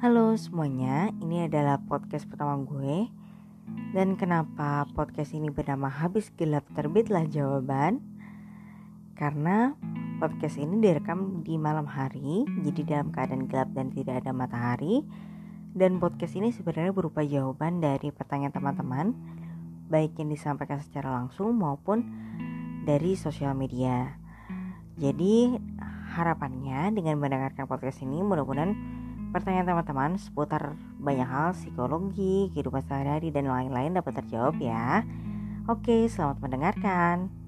Halo 0.00 0.32
semuanya, 0.32 1.12
ini 1.20 1.44
adalah 1.44 1.76
podcast 1.76 2.24
pertama 2.24 2.56
gue. 2.64 3.12
Dan 3.92 4.16
kenapa 4.16 4.88
podcast 4.96 5.36
ini 5.36 5.52
bernama 5.52 5.92
Habis 5.92 6.32
Gelap 6.40 6.64
Terbitlah 6.72 7.28
Jawaban? 7.28 8.00
Karena 9.12 9.76
podcast 10.16 10.56
ini 10.56 10.80
direkam 10.80 11.44
di 11.44 11.60
malam 11.60 11.84
hari 11.84 12.48
Jadi 12.64 12.80
dalam 12.88 13.12
keadaan 13.12 13.44
gelap 13.44 13.76
dan 13.76 13.92
tidak 13.92 14.24
ada 14.24 14.32
matahari. 14.32 15.04
Dan 15.76 16.00
podcast 16.00 16.32
ini 16.32 16.48
sebenarnya 16.48 16.96
berupa 16.96 17.20
jawaban 17.20 17.84
dari 17.84 18.08
pertanyaan 18.08 18.56
teman-teman 18.56 19.12
Baik 19.92 20.16
yang 20.16 20.32
disampaikan 20.32 20.80
secara 20.80 21.12
langsung 21.12 21.60
maupun 21.60 22.08
dari 22.88 23.20
sosial 23.20 23.52
media. 23.52 24.16
Jadi 24.96 25.60
harapannya 26.16 26.88
dengan 26.88 27.20
mendengarkan 27.20 27.68
podcast 27.68 28.00
ini 28.00 28.24
mudah-mudahan 28.24 28.96
pertanyaan 29.30 29.72
teman-teman 29.72 30.18
seputar 30.18 30.74
banyak 30.98 31.26
hal 31.26 31.54
psikologi, 31.54 32.50
kehidupan 32.52 32.82
sehari-hari 32.84 33.30
dan 33.30 33.46
lain-lain 33.46 33.96
dapat 33.96 34.22
terjawab 34.22 34.58
ya. 34.58 35.06
Oke, 35.70 36.10
selamat 36.10 36.42
mendengarkan. 36.42 37.39